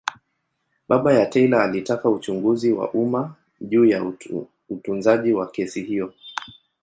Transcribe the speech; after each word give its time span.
Baba 0.87 1.13
ya 1.13 1.25
Taylor 1.25 1.61
alitaka 1.61 2.09
uchunguzi 2.09 2.73
wa 2.73 2.91
umma 2.91 3.35
juu 3.61 3.85
ya 3.85 4.13
utunzaji 4.69 5.33
wa 5.33 5.47
kesi 5.51 5.81
hiyo. 5.83 6.13